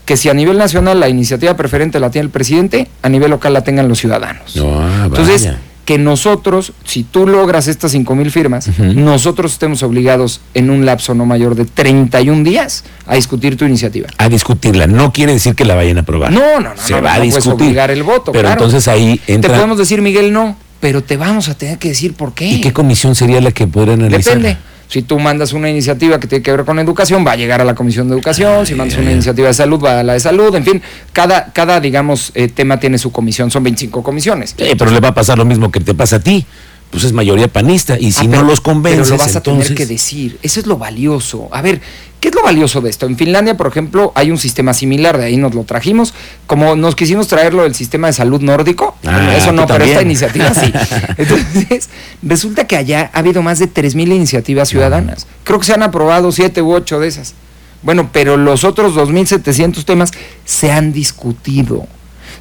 Que 0.04 0.16
si 0.16 0.28
a 0.28 0.34
nivel 0.34 0.58
nacional 0.58 1.00
la 1.00 1.08
iniciativa 1.08 1.56
preferente 1.56 1.98
la 2.00 2.10
tiene 2.10 2.26
el 2.26 2.30
presidente, 2.30 2.88
a 3.02 3.08
nivel 3.08 3.30
local 3.30 3.52
la 3.54 3.62
tengan 3.64 3.88
los 3.88 3.98
ciudadanos. 3.98 4.54
No, 4.56 4.78
ah, 4.80 5.04
Entonces, 5.06 5.48
que 5.86 5.98
nosotros, 5.98 6.72
si 6.84 7.02
tú 7.04 7.26
logras 7.26 7.68
estas 7.68 7.92
5 7.92 8.14
mil 8.14 8.30
firmas, 8.30 8.68
nosotros 8.78 9.52
estemos 9.52 9.82
obligados 9.82 10.40
en 10.54 10.70
un 10.70 10.86
lapso 10.86 11.14
no 11.14 11.26
mayor 11.26 11.54
de 11.54 11.64
31 11.66 12.42
días 12.44 12.84
a 13.06 13.14
discutir 13.16 13.56
tu 13.56 13.64
iniciativa. 13.66 14.08
a 14.18 14.28
discutirla. 14.28 14.86
No 14.86 15.12
quiere 15.12 15.32
decir 15.32 15.54
que 15.54 15.64
la 15.64 15.74
vayan 15.74 15.98
a 15.98 16.00
aprobar. 16.00 16.32
No, 16.32 16.60
no, 16.60 16.70
no, 16.74 16.76
Se 16.80 16.92
no, 16.94 17.02
va 17.02 17.02
no 17.02 17.08
a 17.08 17.16
puedes 17.18 17.34
discutir. 17.36 17.66
obligar 17.66 17.90
el 17.90 18.02
voto, 18.02 18.32
Pero 18.32 18.42
claro. 18.48 18.60
entonces 18.62 18.88
ahí 18.88 19.20
Te 19.26 19.34
entra. 19.34 19.54
podemos 19.54 19.76
decir, 19.78 20.00
Miguel, 20.02 20.32
no, 20.32 20.56
pero 20.80 21.02
te 21.02 21.16
vamos 21.16 21.48
a 21.48 21.54
tener 21.54 21.78
que 21.78 21.88
decir 21.88 22.14
por 22.14 22.32
qué. 22.34 22.46
¿Y 22.48 22.60
qué 22.60 22.72
comisión 22.72 23.14
sería 23.14 23.40
la 23.40 23.52
que 23.52 23.66
podría 23.66 23.94
analizar? 23.94 24.36
Depende. 24.38 24.56
Si 24.88 25.02
tú 25.02 25.18
mandas 25.18 25.52
una 25.52 25.70
iniciativa 25.70 26.20
que 26.20 26.26
tiene 26.26 26.42
que 26.42 26.52
ver 26.52 26.64
con 26.64 26.78
educación, 26.78 27.26
va 27.26 27.32
a 27.32 27.36
llegar 27.36 27.60
a 27.60 27.64
la 27.64 27.74
Comisión 27.74 28.08
de 28.08 28.14
Educación. 28.14 28.66
Si 28.66 28.74
mandas 28.74 28.98
una 28.98 29.12
iniciativa 29.12 29.48
de 29.48 29.54
salud, 29.54 29.82
va 29.82 30.00
a 30.00 30.02
la 30.02 30.12
de 30.12 30.20
salud. 30.20 30.54
En 30.54 30.64
fin, 30.64 30.82
cada, 31.12 31.52
cada 31.52 31.80
digamos, 31.80 32.32
eh, 32.34 32.48
tema 32.48 32.78
tiene 32.78 32.98
su 32.98 33.10
comisión. 33.10 33.50
Son 33.50 33.62
25 33.62 34.02
comisiones. 34.02 34.54
Sí, 34.56 34.72
pero 34.78 34.90
le 34.90 35.00
va 35.00 35.08
a 35.08 35.14
pasar 35.14 35.38
lo 35.38 35.44
mismo 35.44 35.70
que 35.70 35.80
te 35.80 35.94
pasa 35.94 36.16
a 36.16 36.20
ti. 36.20 36.46
Pues 36.94 37.04
es 37.04 37.12
mayoría 37.12 37.48
panista. 37.48 37.98
Y 37.98 38.12
si 38.12 38.20
Ah, 38.20 38.24
no 38.24 38.30
pero- 38.30 38.42
los 38.44 38.60
convences, 38.60 39.08
Pero 39.08 39.16
lo 39.16 39.18
vas 39.24 39.34
a 39.34 39.38
entonces... 39.38 39.64
tener 39.66 39.76
que 39.76 39.86
decir. 39.92 40.38
Eso 40.42 40.60
es 40.60 40.66
lo 40.66 40.78
valioso. 40.78 41.48
A 41.50 41.60
ver, 41.60 41.80
¿qué 42.20 42.28
es 42.28 42.34
lo 42.36 42.44
valioso 42.44 42.80
de 42.80 42.88
esto? 42.90 43.06
En 43.06 43.16
Finlandia, 43.16 43.56
por 43.56 43.66
ejemplo, 43.66 44.12
hay 44.14 44.30
un 44.30 44.38
sistema 44.38 44.72
similar, 44.74 45.18
de 45.18 45.24
ahí 45.24 45.36
nos 45.36 45.54
lo 45.56 45.64
trajimos. 45.64 46.14
Como 46.46 46.76
nos 46.76 46.94
quisimos 46.94 47.26
traerlo 47.26 47.64
del 47.64 47.74
sistema 47.74 48.06
de 48.06 48.12
salud 48.12 48.40
nórdico, 48.40 48.96
Ah, 49.04 49.34
eso 49.36 49.50
no, 49.50 49.66
pero 49.66 49.82
esta 49.84 50.02
iniciativa 50.02 50.54
sí. 50.54 50.72
Entonces, 51.18 51.88
resulta 52.22 52.68
que 52.68 52.76
allá 52.76 53.10
ha 53.12 53.18
habido 53.18 53.42
más 53.42 53.58
de 53.58 53.68
3.000 53.68 54.14
iniciativas 54.14 54.68
ciudadanas. 54.68 55.26
Creo 55.42 55.58
que 55.58 55.66
se 55.66 55.72
han 55.74 55.82
aprobado 55.82 56.30
7 56.30 56.62
u 56.62 56.72
8 56.74 57.00
de 57.00 57.08
esas. 57.08 57.34
Bueno, 57.82 58.08
pero 58.12 58.36
los 58.36 58.62
otros 58.62 58.94
2.700 58.94 59.84
temas 59.84 60.12
se 60.44 60.70
han 60.70 60.92
discutido. 60.92 61.88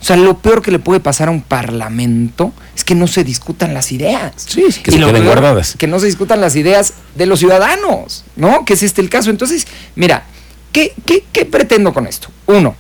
O 0.04 0.06
sea, 0.06 0.18
lo 0.18 0.38
peor 0.40 0.62
que 0.62 0.70
le 0.70 0.80
puede 0.80 1.00
pasar 1.00 1.30
a 1.30 1.32
un 1.32 1.42
parlamento 1.42 2.52
es 2.76 2.84
que 2.84 2.94
no 2.94 3.08
se 3.08 3.24
discutan 3.24 3.74
las 3.74 3.94
ideas. 3.94 4.34
Sí, 4.36 4.66
que 4.84 4.92
Y 4.92 4.96
se 4.96 5.00
lo 5.00 5.08
queden 5.08 5.22
peor, 5.22 5.40
guardadas. 5.40 5.76
Que 5.78 5.88
no 5.88 5.98
se 5.98 6.08
discutan 6.08 6.42
las 6.42 6.58
ideas 6.58 6.96
de 7.16 7.26
los 7.26 7.40
ciudadanos, 7.40 8.26
¿no? 8.36 8.66
Que 8.66 8.74
es 8.74 8.84
este 8.84 9.00
el 9.00 9.10
caso. 9.10 9.30
Entonces, 9.30 9.66
mira, 9.96 10.26
¿qué, 10.74 10.94
qué, 11.06 11.24
qué 11.32 11.46
pretendo 11.46 11.94
con 11.94 12.06
esto? 12.06 12.28
Uno, 12.48 12.76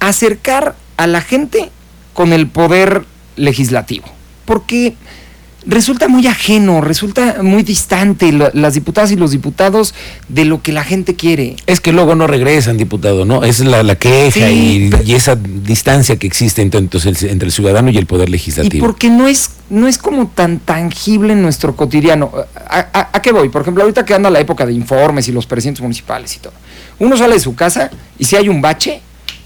acercar 0.00 0.74
a 0.96 1.06
la 1.06 1.20
gente 1.20 1.70
con 2.14 2.32
el 2.32 2.46
poder 2.46 3.04
legislativo. 3.36 4.06
Porque 4.46 4.94
resulta 5.66 6.08
muy 6.08 6.26
ajeno, 6.26 6.80
resulta 6.80 7.36
muy 7.42 7.62
distante 7.62 8.32
lo- 8.32 8.50
las 8.52 8.74
diputadas 8.74 9.12
y 9.12 9.16
los 9.16 9.30
diputados 9.30 9.94
de 10.28 10.44
lo 10.44 10.60
que 10.62 10.72
la 10.72 10.84
gente 10.84 11.14
quiere. 11.14 11.56
Es 11.66 11.80
que 11.80 11.92
luego 11.92 12.14
no 12.14 12.26
regresan, 12.26 12.76
diputado, 12.78 13.24
¿no? 13.24 13.44
Esa 13.44 13.62
es 13.62 13.68
la, 13.68 13.82
la 13.82 13.94
queja 13.96 14.48
Sí, 14.48 14.90
y, 15.04 15.10
y 15.10 15.14
esa 15.14 15.36
distancia 15.36 16.16
que 16.16 16.26
existe 16.26 16.62
entre, 16.62 16.80
entonces, 16.80 17.22
el- 17.22 17.30
entre 17.30 17.46
el 17.46 17.52
ciudadano 17.52 17.90
y 17.90 17.98
el 17.98 18.06
poder 18.06 18.28
Y 18.28 18.32
legislativo. 18.32 18.84
porque 18.86 19.08
no 19.10 19.28
es, 19.28 19.50
no 19.70 19.86
es 19.88 19.98
como 19.98 20.28
tan 20.28 20.58
tangible 20.58 21.32
en 21.32 21.42
nuestro 21.42 21.76
cotidiano. 21.76 22.32
¿A, 22.68 22.78
a- 22.92 23.08
a 23.12 23.22
qué 23.22 23.32
voy? 23.32 23.48
Por 23.48 23.62
ejemplo, 23.62 23.82
ahorita 23.82 24.04
que 24.04 24.14
anda 24.14 24.30
la 24.30 24.40
época 24.40 24.66
de 24.66 24.72
informes 24.72 25.28
y 25.28 25.32
los 25.32 25.46
presidentes 25.46 25.82
municipales 25.82 26.34
y 26.36 26.38
todo. 26.40 26.52
Uno 26.98 27.16
sale 27.16 27.34
de 27.34 27.40
su 27.40 27.54
casa 27.54 27.90
y 28.18 28.24
si 28.24 28.36
hay 28.36 28.48
un 28.48 28.60
bache, 28.60 29.00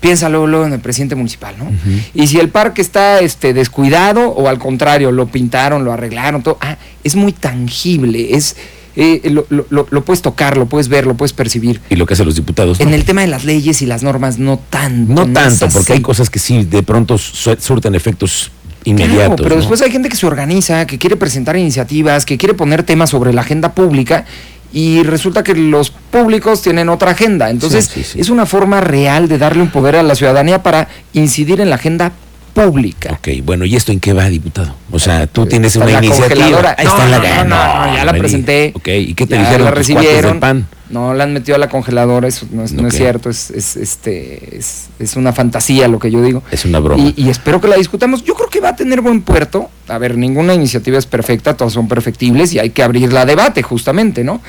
piensa 0.06 0.28
luego, 0.28 0.46
luego 0.46 0.66
en 0.66 0.72
el 0.72 0.80
presidente 0.80 1.14
municipal, 1.16 1.54
¿no? 1.58 1.70
Y 2.14 2.26
si 2.28 2.38
el 2.38 2.48
parque 2.48 2.80
está 2.80 3.18
este, 3.20 3.52
descuidado 3.52 4.28
o 4.28 4.48
al 4.48 4.58
contrario, 4.58 5.10
lo 5.10 5.26
pintaron, 5.26 5.84
lo 5.84 5.92
arreglaron, 5.92 6.42
todo, 6.42 6.58
ah, 6.60 6.76
es 7.02 7.16
muy 7.16 7.32
tangible, 7.32 8.34
es, 8.36 8.56
eh, 8.94 9.20
lo, 9.30 9.46
lo- 9.50 9.86
lo- 9.90 10.04
puedes 10.04 10.22
tocar, 10.22 10.56
lo 10.56 10.66
puedes 10.66 10.88
ver, 10.88 11.06
lo 11.06 11.14
puedes 11.14 11.32
percibir. 11.32 11.80
Y 11.90 11.96
lo 11.96 12.06
que 12.06 12.14
hacen 12.14 12.24
los 12.26 12.36
diputados. 12.36 12.78
En 12.80 12.94
el 12.94 13.04
tema 13.04 13.20
de 13.22 13.26
las 13.26 13.44
leyes 13.44 13.82
y 13.82 13.86
las 13.86 14.02
normas, 14.02 14.38
no 14.38 14.58
tanto. 14.70 15.12
No 15.12 15.26
tanto, 15.32 15.68
porque 15.68 15.92
hay 15.94 16.00
cosas 16.00 16.30
que 16.30 16.38
sí, 16.38 16.64
de 16.64 16.82
pronto 16.82 17.18
su- 17.18 17.56
surten 17.58 17.94
efectos 17.94 18.52
inmediatos. 18.84 19.16
Claro, 19.16 19.36
pero 19.36 19.50
¿no? 19.50 19.56
después 19.56 19.82
hay 19.82 19.90
gente 19.90 20.08
que 20.08 20.16
se 20.16 20.26
organiza, 20.26 20.86
que 20.86 20.96
quiere 20.98 21.16
presentar 21.16 21.56
iniciativas, 21.56 22.24
que 22.24 22.38
quiere 22.38 22.54
poner 22.54 22.84
temas 22.84 23.10
sobre 23.10 23.32
la 23.32 23.40
agenda 23.42 23.74
pública 23.74 24.24
y 24.76 25.02
resulta 25.04 25.42
que 25.42 25.54
los 25.54 25.88
públicos 25.90 26.60
tienen 26.60 26.90
otra 26.90 27.12
agenda. 27.12 27.48
Entonces, 27.48 27.86
Sí, 27.86 28.02
sí, 28.04 28.10
sí. 28.12 28.20
es 28.20 28.28
una 28.28 28.44
forma 28.44 28.82
real 28.82 29.26
de 29.26 29.38
darle 29.38 29.62
un 29.62 29.70
poder 29.70 29.96
a 29.96 30.02
la 30.02 30.14
ciudadanía 30.14 30.62
para 30.62 30.88
incidir 31.14 31.62
en 31.62 31.70
la 31.70 31.76
agenda 31.76 32.12
pública. 32.56 33.12
Ok, 33.12 33.28
bueno, 33.44 33.66
¿y 33.66 33.76
esto 33.76 33.92
en 33.92 34.00
qué 34.00 34.14
va, 34.14 34.28
diputado? 34.28 34.74
O 34.90 34.98
sea, 34.98 35.26
tú 35.26 35.42
Está 35.42 35.50
tienes 35.50 35.76
en 35.76 35.82
una 35.82 35.92
la 35.92 36.06
iniciativa. 36.06 36.74
Ahí 36.78 36.86
está 36.86 37.04
en 37.04 37.10
la 37.10 37.18
No, 37.18 37.44
no, 37.44 37.44
no, 37.44 37.86
no, 37.90 37.94
ya 37.96 38.04
la 38.06 38.12
presenté. 38.14 38.72
Ok, 38.74 38.88
¿y 38.88 39.14
qué 39.14 39.26
te 39.26 39.34
Ya 39.34 39.42
dijeron 39.42 39.66
la 39.66 39.70
recibieron. 39.72 40.32
del 40.32 40.40
PAN? 40.40 40.66
No 40.88 41.12
la 41.14 41.24
han 41.24 41.32
metido 41.34 41.56
a 41.56 41.58
la 41.58 41.68
congeladora, 41.68 42.28
eso 42.28 42.46
no 42.50 42.62
es, 42.62 42.72
no 42.72 42.90
cierto, 42.90 43.28
es, 43.28 43.50
es, 43.50 43.76
este, 43.76 44.56
es, 44.56 44.86
es 45.00 45.16
una 45.16 45.32
fantasía 45.32 45.88
lo 45.88 45.98
que 45.98 46.10
yo 46.10 46.22
digo. 46.22 46.42
Es 46.50 46.64
una 46.64 46.78
broma. 46.78 47.02
Y, 47.02 47.12
y 47.16 47.28
espero 47.28 47.60
que 47.60 47.68
la 47.68 47.76
discutamos. 47.76 48.22
Yo 48.24 48.34
creo 48.34 48.48
que 48.48 48.60
va 48.60 48.70
a 48.70 48.76
tener 48.76 49.00
buen 49.00 49.20
puerto. 49.22 49.68
A 49.88 49.98
ver, 49.98 50.16
ninguna 50.16 50.54
iniciativa 50.54 50.96
es 50.96 51.06
perfecta, 51.06 51.54
todas 51.56 51.72
son 51.74 51.88
perfectibles 51.88 52.54
y 52.54 52.58
hay 52.60 52.70
que 52.70 52.82
abrirla 52.82 53.22
a 53.22 53.26
debate, 53.26 53.62
justamente, 53.62 54.24
¿no? 54.24 54.40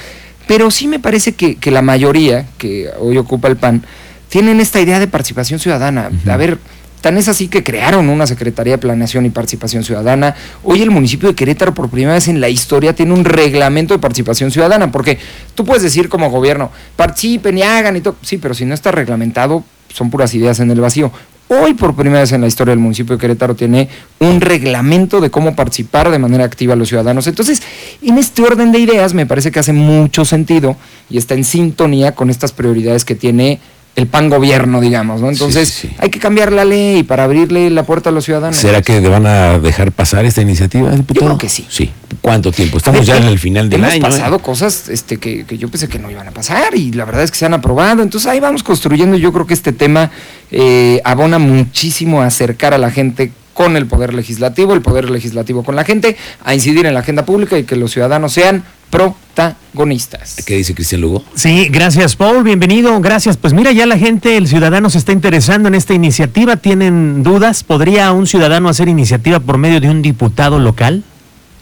Pero 0.48 0.72
sí 0.72 0.88
me 0.88 1.00
parece 1.00 1.34
que, 1.34 1.56
que 1.56 1.72
la 1.72 1.82
mayoría 1.82 2.46
que 2.58 2.90
hoy 3.00 3.18
ocupa 3.18 3.48
el 3.50 3.58
PAN 3.58 3.84
tienen 4.30 4.62
esta 4.62 4.80
idea 4.80 5.00
de 5.00 5.08
participación 5.08 5.60
ciudadana. 5.60 6.10
A 6.30 6.38
ver, 6.38 6.58
Tan 7.02 7.18
es 7.18 7.28
así 7.28 7.48
que 7.48 7.64
crearon 7.64 8.10
una 8.10 8.26
Secretaría 8.26 8.74
de 8.74 8.78
Planeación 8.80 9.26
y 9.26 9.30
Participación 9.30 9.84
Ciudadana. 9.84 10.36
Hoy 10.64 10.82
el 10.82 10.90
municipio 10.90 11.30
de 11.30 11.36
Querétaro 11.36 11.74
por 11.74 11.90
primera 11.90 12.14
vez 12.14 12.28
en 12.28 12.42
la 12.42 12.50
historia 12.50 12.94
tiene 12.94 13.14
un 13.14 13.24
reglamento 13.24 13.94
de 13.94 14.00
participación 14.00 14.50
ciudadana, 14.50 14.92
porque 14.92 15.20
tú 15.54 15.64
puedes 15.64 15.84
decir 15.84 16.10
como 16.10 16.30
gobierno, 16.32 16.72
participen 16.96 17.58
y 17.60 17.62
hagan 17.62 17.98
y 17.98 18.02
todo. 18.02 18.16
Sí, 18.24 18.38
pero 18.38 18.54
si 18.56 18.66
no 18.66 18.74
está 18.74 18.92
reglamentado, 18.92 19.64
son 19.94 20.10
puras 20.10 20.34
ideas 20.34 20.60
en 20.60 20.72
el 20.72 20.82
vacío. 20.82 21.12
Hoy 21.50 21.76
por 21.76 21.96
primera 21.96 22.20
vez 22.22 22.34
en 22.34 22.42
la 22.42 22.48
historia 22.48 22.74
el 22.74 22.80
municipio 22.80 23.16
de 23.16 23.22
Querétaro 23.22 23.56
tiene 23.56 23.88
un 24.20 24.42
reglamento 24.42 25.22
de 25.22 25.30
cómo 25.30 25.56
participar 25.56 26.12
de 26.12 26.20
manera 26.20 26.44
activa 26.44 26.76
los 26.76 26.90
ciudadanos. 26.90 27.26
Entonces, 27.28 27.62
en 28.02 28.18
este 28.18 28.42
orden 28.42 28.74
de 28.74 28.80
ideas 28.80 29.14
me 29.14 29.26
parece 29.26 29.52
que 29.52 29.60
hace 29.60 29.72
mucho 29.72 30.26
sentido 30.26 30.76
y 31.10 31.18
está 31.18 31.36
en 31.36 31.46
sintonía 31.46 32.16
con 32.16 32.30
estas 32.30 32.52
prioridades 32.52 33.06
que 33.06 33.16
tiene 33.16 33.62
el 33.98 34.06
pan 34.06 34.30
gobierno, 34.30 34.80
digamos, 34.80 35.22
¿no? 35.22 35.30
Entonces, 35.30 35.68
Sí, 35.70 35.82
sí, 35.82 35.88
sí. 35.90 35.96
hay 35.98 36.10
que 36.12 36.20
cambiar 36.20 36.52
la 36.54 36.64
ley 36.66 37.02
para 37.02 37.24
abrirle 37.24 37.70
la 37.72 37.82
puerta 37.82 38.10
a 38.12 38.14
los 38.14 38.26
ciudadanos. 38.26 38.56
¿Será 38.56 38.84
que 38.84 39.00
van 39.02 39.26
a 39.26 39.58
dejar 39.58 39.92
pasar 39.92 40.24
esta 40.24 40.40
iniciativa, 40.42 40.92
diputado? 40.92 41.26
creo 41.26 41.38
que 41.40 41.50
sí. 41.50 41.66
Sí. 41.68 41.92
¿Cuánto 42.22 42.52
tiempo? 42.52 42.78
Estamos 42.78 43.00
ver, 43.02 43.08
ya 43.08 43.18
en 43.18 43.24
el 43.24 43.40
final 43.40 43.70
del 43.70 43.80
hemos 43.82 43.94
año. 43.94 44.06
¿eh? 44.06 44.10
pasado 44.10 44.38
cosas 44.40 44.88
este, 44.90 45.18
que, 45.18 45.46
que 45.46 45.58
yo 45.58 45.68
pensé 45.70 45.88
que 45.90 45.98
no 45.98 46.12
iban 46.12 46.28
a 46.28 46.32
pasar 46.32 46.76
y 46.76 46.92
la 46.92 47.06
verdad 47.06 47.24
es 47.24 47.32
que 47.32 47.38
se 47.40 47.46
han 47.48 47.56
aprobado. 47.56 48.04
Entonces 48.04 48.30
ahí 48.30 48.40
vamos 48.40 48.62
construyendo. 48.62 49.18
Yo 49.18 49.34
creo 49.34 49.48
que 49.48 49.56
este 49.56 49.74
tema 49.74 50.12
eh, 50.52 51.02
abona 51.04 51.40
muchísimo 51.40 52.22
a 52.22 52.28
acercar 52.28 52.76
a 52.76 52.78
la 52.78 52.92
gente 52.92 53.32
con 53.56 53.76
el 53.76 53.88
poder 53.88 54.14
legislativo, 54.14 54.76
el 54.76 54.84
poder 54.84 55.10
legislativo 55.10 55.64
con 55.64 55.76
la 55.76 55.84
gente, 55.84 56.16
a 56.44 56.54
incidir 56.54 56.86
en 56.86 56.94
la 56.94 57.00
agenda 57.00 57.26
pública 57.26 57.58
y 57.58 57.64
que 57.64 57.76
los 57.76 57.92
ciudadanos 57.92 58.32
sean 58.32 58.64
protagonistas. 58.90 60.38
¿Qué 60.46 60.56
dice 60.56 60.74
Cristian 60.74 61.02
Lugo? 61.02 61.24
Sí, 61.36 61.68
gracias 61.70 62.16
Paul, 62.16 62.44
bienvenido, 62.44 63.00
gracias. 63.02 63.38
Pues 63.38 63.54
mira, 63.54 63.72
ya 63.72 63.86
la 63.86 63.98
gente, 63.98 64.38
el 64.38 64.48
ciudadano 64.48 64.90
se 64.90 64.98
está 64.98 65.12
interesando 65.12 65.68
en 65.68 65.76
esta 65.76 65.94
iniciativa, 65.94 66.58
¿tienen 66.58 67.24
dudas? 67.24 67.64
¿Podría 67.64 68.12
un 68.12 68.28
ciudadano 68.28 68.70
hacer 68.70 68.88
iniciativa 68.88 69.40
por 69.40 69.58
medio 69.58 69.80
de 69.80 69.90
un 69.90 70.02
diputado 70.02 70.60
local? 70.60 71.04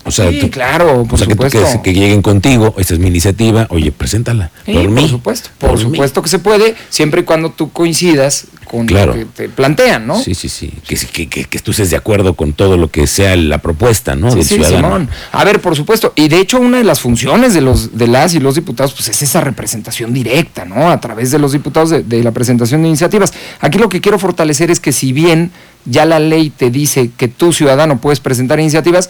O 0.07 0.11
sea, 0.11 0.29
Sí, 0.29 0.39
tú- 0.39 0.51
claro, 0.51 1.03
por 1.03 1.15
o 1.15 1.17
sea, 1.17 1.27
que, 1.27 1.35
tú- 1.35 1.43
que, 1.49 1.81
que 1.83 1.93
lleguen 1.93 2.21
contigo, 2.21 2.75
esta 2.77 2.93
es 2.93 2.99
mi 2.99 3.07
iniciativa, 3.07 3.65
oye, 3.71 3.91
preséntala. 3.91 4.51
Sí, 4.65 4.73
por 4.73 4.89
mí. 4.89 5.09
supuesto, 5.09 5.49
por, 5.57 5.71
Por 5.71 5.79
mí. 5.79 5.83
supuesto 5.85 6.21
que 6.21 6.29
se 6.29 6.37
puede, 6.39 6.75
siempre 6.89 7.21
y 7.21 7.23
cuando 7.23 7.49
tú 7.49 7.71
coincidas 7.71 8.45
con 8.65 8.85
Claro. 8.85 9.13
lo 9.13 9.19
que 9.19 9.25
te 9.25 9.49
plantean, 9.49 10.05
¿no? 10.05 10.19
Sí, 10.21 10.35
sí, 10.35 10.47
sí. 10.49 10.71
Que, 10.87 10.95
que, 10.95 11.27
que, 11.29 11.45
que 11.45 11.59
tú 11.59 11.71
estés 11.71 11.89
de 11.89 11.97
acuerdo 11.97 12.35
con 12.35 12.53
todo 12.53 12.77
lo 12.77 12.89
que 12.91 13.07
sea 13.07 13.35
la 13.35 13.57
propuesta, 13.59 14.15
¿no? 14.15 14.29
Sí, 14.29 14.35
del 14.37 14.45
sí, 14.45 14.55
ciudadano. 14.55 14.87
Simón. 14.87 15.09
A 15.31 15.43
ver, 15.43 15.59
por 15.59 15.75
supuesto. 15.75 16.13
Y 16.15 16.27
de 16.27 16.39
hecho, 16.39 16.59
una 16.59 16.77
de 16.79 16.83
las 16.83 16.99
funciones 16.99 17.53
de 17.55 17.61
los 17.61 17.97
de 17.97 18.07
las 18.07 18.33
y 18.35 18.39
los 18.39 18.55
diputados, 18.55 18.93
pues 18.93 19.07
es 19.09 19.21
esa 19.23 19.41
representación 19.41 20.13
directa, 20.13 20.65
¿no? 20.65 20.91
A 20.91 20.99
través 20.99 21.31
de 21.31 21.39
los 21.39 21.51
diputados 21.51 21.89
de, 21.89 22.03
de 22.03 22.23
la 22.23 22.31
presentación 22.31 22.81
de 22.83 22.89
iniciativas. 22.89 23.33
Aquí 23.59 23.77
lo 23.79 23.89
que 23.89 24.01
quiero 24.01 24.19
fortalecer 24.19 24.69
es 24.71 24.79
que 24.79 24.91
si 24.91 25.13
bien 25.13 25.51
ya 25.85 26.05
la 26.05 26.19
ley 26.19 26.49
te 26.49 26.69
dice 26.71 27.11
que 27.17 27.27
tú, 27.27 27.53
ciudadano, 27.53 27.99
puedes 28.01 28.19
presentar 28.19 28.59
iniciativas, 28.59 29.09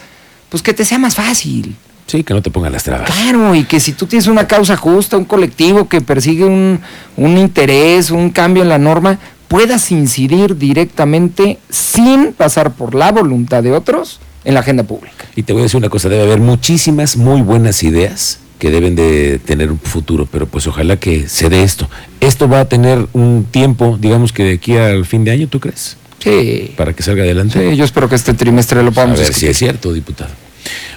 pues 0.50 0.64
que 0.64 0.74
te 0.74 0.86
sea 0.86 1.00
más 1.00 1.16
fácil. 1.16 1.76
Sí, 2.08 2.24
que 2.24 2.34
no 2.34 2.42
te 2.42 2.52
pongan 2.52 2.72
las 2.72 2.84
trabas. 2.84 3.10
Claro, 3.10 3.56
y 3.56 3.64
que 3.64 3.80
si 3.80 3.94
tú 3.94 4.06
tienes 4.06 4.28
una 4.28 4.48
causa 4.48 4.78
justa, 4.78 5.18
un 5.18 5.26
colectivo 5.26 5.90
que 5.90 6.02
persigue 6.02 6.46
un, 6.46 6.80
un 7.18 7.38
interés, 7.38 8.12
un 8.12 8.30
cambio 8.30 8.62
en 8.62 8.70
la 8.70 8.78
norma, 8.78 9.18
puedas 9.48 9.92
incidir 9.92 10.58
directamente 10.58 11.60
sin 11.70 12.34
pasar 12.34 12.74
por 12.74 12.94
la 12.94 13.12
voluntad 13.12 13.64
de 13.64 13.72
otros 13.72 14.20
en 14.44 14.54
la 14.54 14.60
agenda 14.60 14.84
pública. 14.84 15.26
Y 15.36 15.44
te 15.44 15.54
voy 15.54 15.62
a 15.62 15.64
decir 15.64 15.78
una 15.78 15.90
cosa, 15.90 16.10
debe 16.10 16.24
haber 16.24 16.40
muchísimas 16.40 17.18
muy 17.18 17.42
buenas 17.42 17.82
ideas 17.84 18.40
que 18.60 18.70
deben 18.70 18.96
de 18.96 19.40
tener 19.40 19.72
un 19.72 19.80
futuro, 19.80 20.28
pero 20.32 20.46
pues 20.46 20.68
ojalá 20.68 20.98
que 20.98 21.28
se 21.28 21.50
dé 21.50 21.64
esto. 21.64 21.90
Esto 22.22 22.48
va 22.48 22.62
a 22.62 22.70
tener 22.70 23.08
un 23.14 23.46
tiempo, 23.50 23.98
digamos 24.00 24.32
que 24.32 24.44
de 24.44 24.54
aquí 24.54 24.78
al 24.78 25.06
fin 25.06 25.24
de 25.24 25.32
año, 25.32 25.48
¿tú 25.48 25.60
crees? 25.60 25.98
Sí. 26.26 26.74
Para 26.76 26.94
que 26.94 27.04
salga 27.04 27.24
adelante. 27.24 27.70
Sí, 27.72 27.76
yo 27.78 27.86
espero 27.86 28.10
que 28.10 28.16
este 28.16 28.34
trimestre 28.34 28.84
lo 28.84 28.90
a 28.90 28.94
podamos 28.94 29.20
ver 29.20 29.34
si 29.34 29.48
es 29.48 29.58
cierto, 29.58 29.94
diputado. 29.94 30.32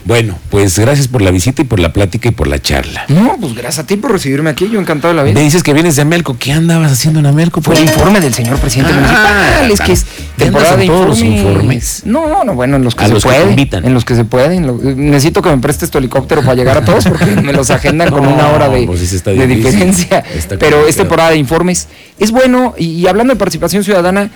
Bueno, 0.04 0.38
pues 0.48 0.78
gracias 0.78 1.08
por 1.08 1.20
la 1.20 1.30
visita 1.30 1.60
y 1.60 1.66
por 1.66 1.78
la 1.78 1.92
plática 1.92 2.28
y 2.28 2.30
por 2.30 2.46
la 2.46 2.58
charla. 2.62 3.04
No, 3.08 3.36
pues 3.38 3.52
gracias 3.52 3.80
a 3.80 3.86
ti 3.86 3.96
por 3.96 4.10
recibirme 4.12 4.48
aquí, 4.48 4.70
yo 4.70 4.80
encantado 4.80 5.12
de 5.12 5.16
la 5.16 5.22
vida. 5.24 5.34
Me 5.34 5.42
dices 5.42 5.62
que 5.62 5.74
vienes 5.74 5.96
de 5.96 6.02
Amelco. 6.02 6.38
¿Qué 6.38 6.52
andabas 6.52 6.90
haciendo 6.92 7.20
en 7.20 7.26
Amelco? 7.26 7.60
Fue 7.60 7.74
el 7.76 7.82
informe 7.82 8.18
del 8.20 8.32
señor 8.32 8.56
presidente 8.58 8.94
Ah, 8.94 9.60
municipal, 9.60 9.70
es 9.72 9.80
que 9.80 9.92
es 9.92 10.04
¿te 10.38 10.44
temporada 10.44 10.76
de 10.76 10.84
en 10.84 10.88
todos 10.88 11.08
los 11.08 11.20
informes. 11.20 11.50
informes? 11.52 12.02
No, 12.06 12.44
no, 12.44 12.54
bueno, 12.54 12.76
en 12.76 12.84
los 12.84 12.94
que 12.94 13.04
A 13.04 13.08
se 13.08 13.12
los 13.14 13.24
que 13.26 13.42
invitan. 13.42 13.84
en 13.84 13.92
los 13.92 14.06
que 14.06 14.14
se 14.14 14.24
pueden. 14.24 14.66
lo- 14.66 14.78
necesito 14.78 15.42
que 15.42 15.50
me 15.50 15.58
prestes 15.58 15.90
tu 15.90 15.98
helicóptero 15.98 16.40
para 16.40 16.54
llegar 16.54 16.78
a 16.78 16.84
todos 16.86 17.04
porque 17.04 17.26
me 17.42 17.52
los 17.52 17.68
agendan 17.68 18.08
con 18.10 18.26
una 18.26 18.48
hora 18.48 18.70
de, 18.70 18.86
pues 18.86 19.12
está 19.12 19.32
de 19.32 19.46
diferencia. 19.46 20.24
Está 20.34 20.56
Pero 20.56 20.86
es 20.86 20.96
temporada 20.96 21.30
de 21.30 21.36
informes. 21.36 21.88
Es 22.18 22.30
bueno, 22.30 22.74
y, 22.78 22.86
y 22.92 23.06
hablando 23.06 23.34
de 23.34 23.38
participación 23.38 23.84
ciudadana, 23.84 24.30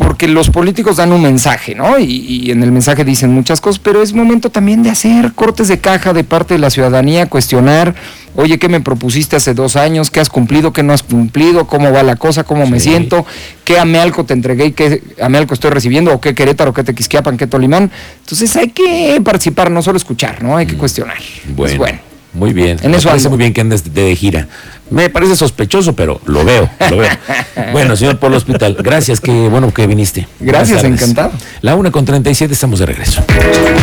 porque 0.00 0.26
los 0.28 0.50
políticos 0.50 0.96
dan 0.96 1.12
un 1.12 1.22
mensaje, 1.22 1.74
¿no? 1.74 1.98
Y, 1.98 2.04
y 2.04 2.50
en 2.50 2.62
el 2.62 2.72
mensaje 2.72 3.04
dicen 3.04 3.32
muchas 3.32 3.60
cosas, 3.60 3.78
pero 3.78 4.02
es 4.02 4.12
momento 4.12 4.50
también 4.50 4.82
de 4.82 4.90
hacer 4.90 5.32
cortes 5.34 5.68
de 5.68 5.78
caja 5.78 6.12
de 6.12 6.24
parte 6.24 6.54
de 6.54 6.60
la 6.60 6.70
ciudadanía, 6.70 7.26
cuestionar, 7.26 7.94
oye, 8.34 8.58
¿qué 8.58 8.68
me 8.68 8.80
propusiste 8.80 9.36
hace 9.36 9.54
dos 9.54 9.76
años? 9.76 10.10
¿Qué 10.10 10.20
has 10.20 10.28
cumplido? 10.30 10.72
¿Qué 10.72 10.82
no 10.82 10.92
has 10.92 11.02
cumplido? 11.02 11.66
¿Cómo 11.66 11.92
va 11.92 12.02
la 12.02 12.16
cosa? 12.16 12.44
¿Cómo 12.44 12.66
me 12.66 12.80
siento? 12.80 13.26
¿Qué 13.64 13.78
Amealco 13.78 14.24
te 14.24 14.32
entregué 14.34 14.66
y 14.66 14.72
qué 14.72 15.02
Amealco 15.20 15.54
estoy 15.54 15.70
recibiendo? 15.70 16.12
¿O 16.14 16.20
qué 16.20 16.34
Querétaro, 16.34 16.72
qué 16.72 16.82
Tequisquiapan, 16.82 17.36
qué 17.36 17.46
Tolimán? 17.46 17.90
Entonces 18.20 18.56
hay 18.56 18.70
que 18.70 19.20
participar, 19.22 19.70
no 19.70 19.82
solo 19.82 19.96
escuchar, 19.98 20.42
¿no? 20.42 20.56
Hay 20.56 20.66
que 20.66 20.76
cuestionar. 20.76 21.18
Mm. 21.48 21.54
Bueno, 21.56 21.76
bueno. 21.78 21.98
muy 22.32 22.52
bien. 22.52 22.78
En 22.82 22.90
Me 22.90 22.96
eso 22.96 23.08
parece 23.08 23.26
ando. 23.26 23.36
muy 23.36 23.38
bien 23.38 23.52
que 23.52 23.60
andes 23.60 23.84
de, 23.92 24.02
de 24.02 24.16
gira. 24.16 24.48
Me 24.90 25.08
parece 25.08 25.36
sospechoso, 25.36 25.94
pero 25.94 26.20
lo 26.26 26.44
veo, 26.44 26.68
lo 26.90 26.96
veo. 26.96 27.10
bueno, 27.72 27.96
señor 27.96 28.18
Polo 28.18 28.36
Hospital, 28.36 28.76
gracias, 28.80 29.20
que 29.20 29.48
bueno 29.48 29.72
que 29.72 29.86
viniste. 29.86 30.26
Gracias, 30.40 30.82
encantado. 30.84 31.32
La 31.62 31.76
una 31.76 31.90
con 31.90 32.04
37, 32.04 32.52
estamos 32.52 32.80
de 32.80 32.86
regreso. 32.86 33.22